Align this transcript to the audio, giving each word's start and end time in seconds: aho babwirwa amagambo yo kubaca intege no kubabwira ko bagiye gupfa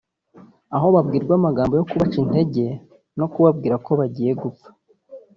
aho 0.75 0.87
babwirwa 0.95 1.33
amagambo 1.39 1.73
yo 1.75 1.85
kubaca 1.89 2.17
intege 2.23 2.65
no 3.19 3.25
kubabwira 3.31 3.75
ko 3.85 3.91
bagiye 3.99 4.31
gupfa 4.41 4.69